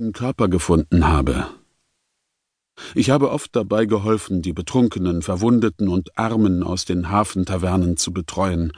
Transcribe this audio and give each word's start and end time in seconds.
einen 0.00 0.12
Körper 0.12 0.48
gefunden 0.48 1.06
habe. 1.06 1.48
Ich 2.94 3.10
habe 3.10 3.30
oft 3.30 3.54
dabei 3.54 3.84
geholfen, 3.84 4.40
die 4.40 4.54
Betrunkenen, 4.54 5.20
Verwundeten 5.20 5.88
und 5.88 6.16
Armen 6.18 6.62
aus 6.62 6.86
den 6.86 7.10
Hafentavernen 7.10 7.98
zu 7.98 8.12
betreuen. 8.12 8.72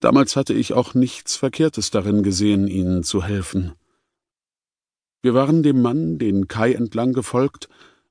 Damals 0.00 0.36
hatte 0.36 0.54
ich 0.54 0.72
auch 0.72 0.94
nichts 0.94 1.36
Verkehrtes 1.36 1.90
darin 1.90 2.22
gesehen, 2.22 2.66
ihnen 2.66 3.02
zu 3.02 3.22
helfen. 3.22 3.72
Wir 5.20 5.34
waren 5.34 5.62
dem 5.62 5.82
Mann 5.82 6.18
den 6.18 6.48
Kai 6.48 6.72
entlang 6.72 7.12
gefolgt, 7.12 7.68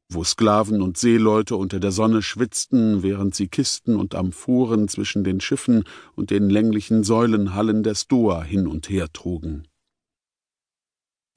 wo 0.07 0.23
Sklaven 0.23 0.81
und 0.81 0.97
Seeleute 0.97 1.55
unter 1.55 1.79
der 1.79 1.91
Sonne 1.91 2.21
schwitzten, 2.21 3.01
während 3.01 3.33
sie 3.33 3.47
Kisten 3.47 3.95
und 3.95 4.13
Amphoren 4.13 4.88
zwischen 4.88 5.23
den 5.23 5.41
Schiffen 5.41 5.85
und 6.15 6.29
den 6.29 6.49
länglichen 6.49 7.04
Säulenhallen 7.04 7.81
der 7.81 7.95
Stoa 7.95 8.43
hin 8.43 8.67
und 8.67 8.89
her 8.89 9.11
trugen. 9.11 9.67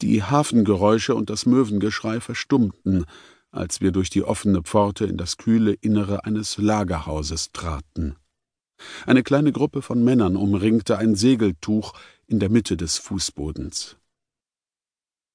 Die 0.03 0.23
Hafengeräusche 0.23 1.15
und 1.15 1.29
das 1.29 1.47
Möwengeschrei 1.47 2.21
verstummten, 2.21 3.05
als 3.51 3.81
wir 3.81 3.93
durch 3.93 4.11
die 4.11 4.23
offene 4.23 4.63
Pforte 4.63 5.05
in 5.05 5.17
das 5.17 5.37
kühle 5.37 5.73
Innere 5.73 6.25
eines 6.25 6.57
Lagerhauses 6.59 7.53
traten. 7.53 8.17
Eine 9.07 9.23
kleine 9.23 9.53
Gruppe 9.53 9.83
von 9.83 10.03
Männern 10.03 10.37
umringte 10.37 10.97
ein 10.97 11.15
Segeltuch 11.15 11.93
in 12.27 12.39
der 12.39 12.49
Mitte 12.49 12.77
des 12.77 12.99
Fußbodens. 12.99 13.97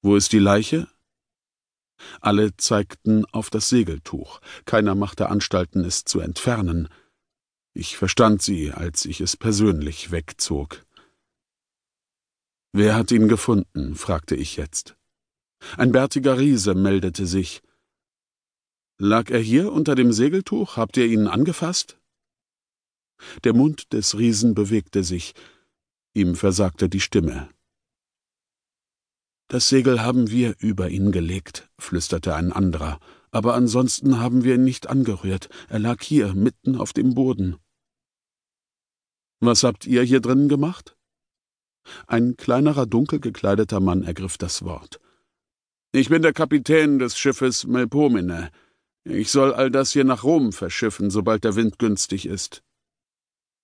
Wo 0.02 0.16
ist 0.16 0.32
die 0.32 0.38
Leiche? 0.38 0.88
Alle 2.20 2.56
zeigten 2.56 3.24
auf 3.26 3.50
das 3.50 3.68
Segeltuch. 3.68 4.40
Keiner 4.64 4.94
machte 4.94 5.28
Anstalten, 5.28 5.84
es 5.84 6.04
zu 6.04 6.20
entfernen. 6.20 6.88
Ich 7.72 7.96
verstand 7.96 8.42
sie, 8.42 8.72
als 8.72 9.04
ich 9.04 9.20
es 9.20 9.36
persönlich 9.36 10.10
wegzog. 10.10 10.85
Wer 12.78 12.94
hat 12.94 13.10
ihn 13.10 13.26
gefunden? 13.26 13.94
fragte 13.94 14.36
ich 14.36 14.58
jetzt. 14.58 14.98
Ein 15.78 15.92
bärtiger 15.92 16.36
Riese 16.36 16.74
meldete 16.74 17.26
sich. 17.26 17.62
Lag 18.98 19.30
er 19.30 19.40
hier 19.40 19.72
unter 19.72 19.94
dem 19.94 20.12
Segeltuch? 20.12 20.76
Habt 20.76 20.98
ihr 20.98 21.06
ihn 21.06 21.26
angefasst? 21.26 21.98
Der 23.44 23.54
Mund 23.54 23.94
des 23.94 24.18
Riesen 24.18 24.54
bewegte 24.54 25.04
sich, 25.04 25.32
ihm 26.12 26.34
versagte 26.36 26.90
die 26.90 27.00
Stimme. 27.00 27.48
Das 29.48 29.70
Segel 29.70 30.02
haben 30.02 30.28
wir 30.28 30.56
über 30.58 30.90
ihn 30.90 31.12
gelegt, 31.12 31.70
flüsterte 31.78 32.34
ein 32.34 32.52
anderer, 32.52 33.00
aber 33.30 33.54
ansonsten 33.54 34.20
haben 34.20 34.44
wir 34.44 34.56
ihn 34.56 34.64
nicht 34.64 34.86
angerührt, 34.86 35.48
er 35.70 35.78
lag 35.78 36.02
hier, 36.02 36.34
mitten 36.34 36.76
auf 36.76 36.92
dem 36.92 37.14
Boden. 37.14 37.56
Was 39.40 39.62
habt 39.62 39.86
ihr 39.86 40.02
hier 40.02 40.20
drinnen 40.20 40.50
gemacht? 40.50 40.95
Ein 42.06 42.36
kleinerer, 42.36 42.86
dunkel 42.86 43.20
gekleideter 43.20 43.80
Mann 43.80 44.02
ergriff 44.02 44.38
das 44.38 44.64
Wort. 44.64 45.00
Ich 45.92 46.08
bin 46.08 46.22
der 46.22 46.32
Kapitän 46.32 46.98
des 46.98 47.16
Schiffes 47.16 47.66
Melpomene. 47.66 48.50
Ich 49.04 49.30
soll 49.30 49.54
all 49.54 49.70
das 49.70 49.92
hier 49.92 50.04
nach 50.04 50.24
Rom 50.24 50.52
verschiffen, 50.52 51.10
sobald 51.10 51.44
der 51.44 51.56
Wind 51.56 51.78
günstig 51.78 52.26
ist. 52.26 52.62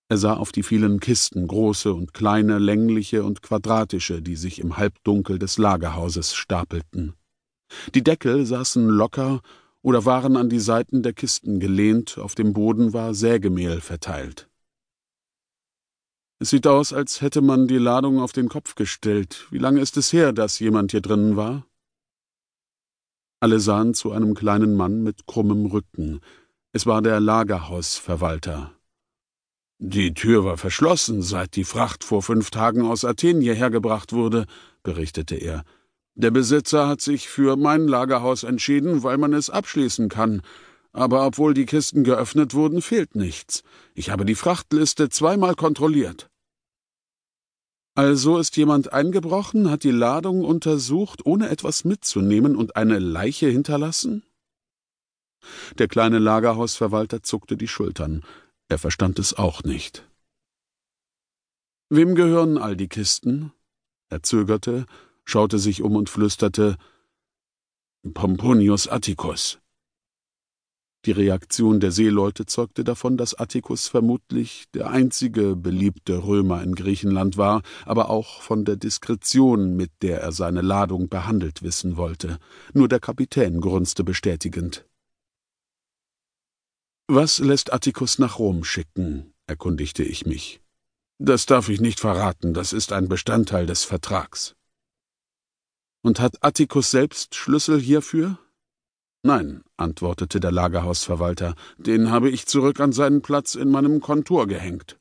Er 0.09 0.17
sah 0.17 0.35
auf 0.35 0.51
die 0.51 0.63
vielen 0.63 0.99
Kisten, 0.99 1.47
große 1.47 1.93
und 1.93 2.13
kleine, 2.13 2.59
längliche 2.59 3.23
und 3.23 3.41
quadratische, 3.41 4.21
die 4.21 4.35
sich 4.35 4.59
im 4.59 4.77
Halbdunkel 4.77 5.39
des 5.39 5.57
Lagerhauses 5.57 6.33
stapelten. 6.33 7.13
Die 7.95 8.03
Deckel 8.03 8.45
saßen 8.45 8.87
locker 8.87 9.41
oder 9.81 10.05
waren 10.05 10.37
an 10.37 10.49
die 10.49 10.59
Seiten 10.59 11.03
der 11.03 11.13
Kisten 11.13 11.59
gelehnt, 11.59 12.17
auf 12.17 12.35
dem 12.35 12.53
Boden 12.53 12.93
war 12.93 13.13
Sägemehl 13.13 13.81
verteilt. 13.81 14.49
Es 16.43 16.49
sieht 16.49 16.67
aus, 16.67 16.91
als 16.91 17.21
hätte 17.21 17.39
man 17.39 17.69
die 17.69 17.77
Ladung 17.77 18.19
auf 18.19 18.33
den 18.33 18.49
Kopf 18.49 18.75
gestellt. 18.75 19.47
Wie 19.49 19.59
lange 19.59 19.79
ist 19.79 19.95
es 19.95 20.11
her, 20.11 20.33
dass 20.33 20.59
jemand 20.59 20.91
hier 20.91 20.99
drinnen 20.99 21.37
war? 21.37 21.65
Alle 23.39 23.61
sahen 23.61 23.93
zu 23.93 24.11
einem 24.11 24.33
kleinen 24.35 24.75
Mann 24.75 25.03
mit 25.03 25.25
krummem 25.25 25.67
Rücken. 25.67 26.19
Es 26.73 26.85
war 26.85 27.01
der 27.01 27.21
Lagerhausverwalter. 27.21 28.73
Die 29.77 30.13
Tür 30.13 30.43
war 30.43 30.57
verschlossen, 30.57 31.21
seit 31.21 31.55
die 31.55 31.63
Fracht 31.63 32.03
vor 32.03 32.21
fünf 32.21 32.51
Tagen 32.51 32.81
aus 32.81 33.05
Athen 33.05 33.39
hierher 33.39 33.69
gebracht 33.69 34.11
wurde, 34.11 34.45
berichtete 34.83 35.35
er. 35.35 35.63
Der 36.15 36.31
Besitzer 36.31 36.89
hat 36.89 36.99
sich 36.99 37.29
für 37.29 37.55
mein 37.55 37.87
Lagerhaus 37.87 38.43
entschieden, 38.43 39.01
weil 39.03 39.17
man 39.17 39.31
es 39.31 39.49
abschließen 39.49 40.09
kann. 40.09 40.41
Aber 40.91 41.25
obwohl 41.25 41.53
die 41.53 41.65
Kisten 41.65 42.03
geöffnet 42.03 42.53
wurden, 42.53 42.81
fehlt 42.81 43.15
nichts. 43.15 43.63
Ich 43.95 44.09
habe 44.09 44.25
die 44.25 44.35
Frachtliste 44.35 45.07
zweimal 45.07 45.55
kontrolliert. 45.55 46.29
Also 47.95 48.39
ist 48.39 48.57
jemand 48.57 48.91
eingebrochen, 48.91 49.69
hat 49.69 49.83
die 49.83 49.91
Ladung 49.91 50.43
untersucht, 50.43 51.25
ohne 51.25 51.49
etwas 51.49 51.85
mitzunehmen 51.85 52.55
und 52.55 52.75
eine 52.75 52.97
Leiche 52.97 53.47
hinterlassen? 53.47 54.23
Der 55.77 55.87
kleine 55.87 56.19
Lagerhausverwalter 56.19 57.21
zuckte 57.21 57.55
die 57.55 57.67
Schultern. 57.67 58.23
Er 58.67 58.79
verstand 58.79 59.19
es 59.19 59.35
auch 59.35 59.63
nicht. 59.63 60.07
Wem 61.89 62.15
gehören 62.15 62.57
all 62.57 62.75
die 62.75 62.87
Kisten? 62.87 63.51
Er 64.09 64.23
zögerte, 64.23 64.85
schaute 65.25 65.59
sich 65.59 65.83
um 65.83 65.95
und 65.95 66.09
flüsterte 66.09 66.77
Pomponius 68.13 68.87
Atticus. 68.87 69.59
Die 71.05 71.11
Reaktion 71.11 71.81
der 71.81 71.91
Seeleute 71.91 72.45
zeugte 72.45 72.85
davon, 72.85 73.17
dass 73.17 73.33
Atticus 73.33 73.89
vermutlich 73.89 74.65
der 74.73 74.89
einzige 74.89 75.57
beliebte 75.57 76.23
Römer 76.23 76.63
in 76.63 76.75
Griechenland 76.75 77.35
war, 77.35 77.61
aber 77.85 78.09
auch 78.09 78.41
von 78.41 78.63
der 78.63 78.77
Diskretion, 78.77 79.75
mit 79.75 79.91
der 80.01 80.21
er 80.21 80.31
seine 80.31 80.61
Ladung 80.61 81.09
behandelt 81.09 81.61
wissen 81.61 81.97
wollte. 81.97 82.39
Nur 82.73 82.87
der 82.87 83.01
Kapitän 83.01 83.59
grunzte 83.59 84.05
bestätigend. 84.05 84.85
Was 87.07 87.39
lässt 87.39 87.73
Atticus 87.73 88.17
nach 88.17 88.39
Rom 88.39 88.63
schicken? 88.63 89.33
erkundigte 89.45 90.03
ich 90.03 90.25
mich. 90.25 90.61
Das 91.19 91.45
darf 91.45 91.67
ich 91.67 91.81
nicht 91.81 91.99
verraten, 91.99 92.53
das 92.53 92.71
ist 92.71 92.93
ein 92.93 93.09
Bestandteil 93.09 93.65
des 93.65 93.83
Vertrags. 93.83 94.55
Und 96.01 96.21
hat 96.21 96.37
Atticus 96.41 96.91
selbst 96.91 97.35
Schlüssel 97.35 97.79
hierfür? 97.79 98.39
Nein, 99.25 99.63
antwortete 99.77 100.41
der 100.41 100.51
Lagerhausverwalter, 100.51 101.55
den 101.77 102.11
habe 102.11 102.29
ich 102.29 102.45
zurück 102.45 102.81
an 102.81 102.91
seinen 102.91 103.21
Platz 103.21 103.55
in 103.55 103.71
meinem 103.71 104.01
Kontor 104.01 104.47
gehängt. 104.47 104.97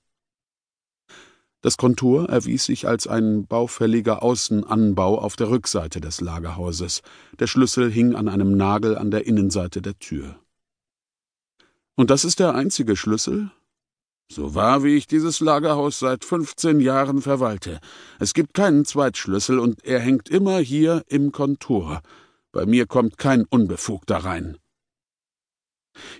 Das 1.60 1.76
Kontor 1.76 2.28
erwies 2.28 2.64
sich 2.64 2.86
als 2.86 3.08
ein 3.08 3.46
baufälliger 3.46 4.22
Außenanbau 4.22 5.18
auf 5.18 5.34
der 5.34 5.50
Rückseite 5.50 6.00
des 6.00 6.20
Lagerhauses. 6.20 7.02
Der 7.38 7.48
Schlüssel 7.48 7.90
hing 7.90 8.14
an 8.14 8.28
einem 8.28 8.56
Nagel 8.56 8.96
an 8.96 9.10
der 9.10 9.26
Innenseite 9.26 9.82
der 9.82 9.98
Tür. 9.98 10.38
Und 11.96 12.10
das 12.10 12.24
ist 12.24 12.38
der 12.38 12.54
einzige 12.54 12.96
Schlüssel? 12.96 13.50
So 14.30 14.54
wahr 14.54 14.82
wie 14.82 14.96
ich 14.96 15.06
dieses 15.06 15.40
Lagerhaus 15.40 15.98
seit 15.98 16.24
fünfzehn 16.24 16.80
Jahren 16.80 17.22
verwalte. 17.22 17.80
Es 18.18 18.34
gibt 18.34 18.54
keinen 18.54 18.84
Zweitschlüssel 18.84 19.58
und 19.58 19.84
er 19.84 20.00
hängt 20.00 20.28
immer 20.28 20.58
hier 20.58 21.04
im 21.08 21.32
Kontor. 21.32 22.02
Bei 22.52 22.66
mir 22.66 22.86
kommt 22.86 23.18
kein 23.18 23.44
Unbefugter 23.44 24.18
rein. 24.18 24.58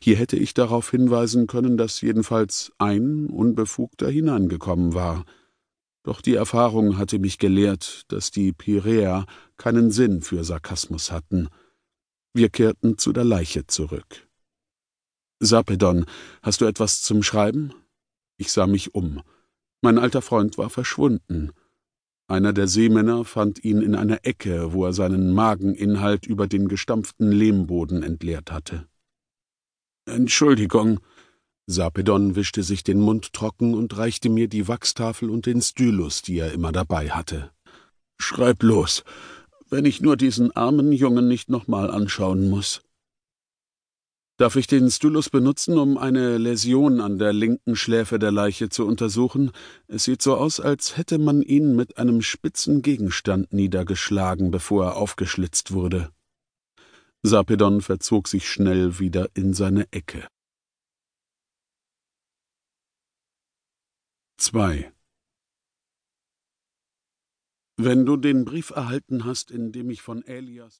Hier 0.00 0.16
hätte 0.16 0.37
ich 0.37 0.54
darauf 0.54 0.91
hinweisen 0.91 1.47
können, 1.47 1.76
dass 1.76 2.00
jedenfalls 2.00 2.72
ein 2.78 3.26
Unbefugter 3.26 4.09
hineingekommen 4.09 4.94
war. 4.94 5.25
Doch 6.03 6.20
die 6.20 6.34
Erfahrung 6.34 6.98
hatte 6.98 7.19
mich 7.19 7.38
gelehrt, 7.38 8.04
dass 8.09 8.31
die 8.31 8.53
Piräer 8.53 9.26
keinen 9.56 9.91
Sinn 9.91 10.22
für 10.22 10.43
Sarkasmus 10.43 11.12
hatten. 11.12 11.48
Wir 12.34 12.49
kehrten 12.49 12.99
zu 12.99 13.12
der 13.12 13.25
Leiche 13.25 13.66
zurück. 13.66 14.26
Sapedon, 15.38 16.06
hast 16.43 16.60
du 16.60 16.64
etwas 16.64 17.03
zum 17.03 17.22
Schreiben? 17.22 17.72
Ich 18.37 18.53
sah 18.53 18.66
mich 18.66 18.94
um. 18.94 19.22
Mein 19.82 19.99
alter 19.99 20.22
Freund 20.22 20.56
war 20.59 20.70
verschwunden. 20.70 21.53
Einer 22.32 22.54
der 22.54 22.66
Seemänner 22.66 23.26
fand 23.26 23.62
ihn 23.62 23.82
in 23.82 23.94
einer 23.94 24.20
Ecke, 24.22 24.72
wo 24.72 24.87
er 24.87 24.94
seinen 24.94 25.34
Mageninhalt 25.34 26.25
über 26.25 26.47
den 26.47 26.66
gestampften 26.66 27.31
Lehmboden 27.31 28.02
entleert 28.02 28.50
hatte. 28.50 28.87
Entschuldigung. 30.06 31.00
Sapedon 31.67 32.34
wischte 32.34 32.62
sich 32.62 32.84
den 32.84 33.00
Mund 33.00 33.34
trocken 33.34 33.75
und 33.75 33.99
reichte 33.99 34.31
mir 34.31 34.49
die 34.49 34.67
Wachstafel 34.67 35.29
und 35.29 35.44
den 35.44 35.61
Stylus, 35.61 36.23
die 36.23 36.38
er 36.38 36.52
immer 36.52 36.73
dabei 36.73 37.11
hatte. 37.11 37.50
Schreib 38.19 38.62
los, 38.62 39.05
wenn 39.69 39.84
ich 39.84 40.00
nur 40.00 40.17
diesen 40.17 40.56
armen 40.56 40.90
Jungen 40.90 41.29
nicht 41.29 41.50
nochmal 41.50 41.90
anschauen 41.90 42.49
muss. 42.49 42.81
Darf 44.38 44.56
ich 44.56 44.67
den 44.67 44.90
Stylus 44.90 45.29
benutzen, 45.29 45.79
um 45.79 45.99
eine 45.99 46.38
Läsion 46.38 47.00
an 47.00 47.19
der 47.19 47.32
linken 47.32 47.76
Schläfe 47.76 48.19
der 48.19 48.32
Leiche 48.32 48.70
zu 48.70 48.87
untersuchen? 48.87 49.52
Es 49.88 50.05
sieht 50.05 50.23
so 50.23 50.37
aus, 50.37 50.58
als 50.58 50.96
hätte 50.96 51.19
man 51.19 51.43
ihn 51.43 51.76
mit 51.76 51.99
einem 51.99 52.23
spitzen 52.23 52.82
Gegenstand 52.82 53.52
niedergeschlagen, 53.52 54.50
bevor 54.50 54.87
er 54.87 54.96
aufgeschlitzt 54.96 55.73
wurde. 55.73 56.11
Sapedon 57.23 57.82
verzog 57.82 58.26
sich 58.26 58.49
schnell 58.49 58.99
wieder 58.99 59.29
in 59.34 59.55
seine 59.55 59.87
Ecke. 59.93 60.26
2. 64.38 64.93
Wenn 67.76 68.05
du 68.06 68.17
den 68.17 68.44
Brief 68.44 68.70
erhalten 68.70 69.25
hast, 69.25 69.50
in 69.50 69.73
dem 69.73 69.90
ich 69.90 70.02
von 70.02 70.25
Elias 70.25 70.70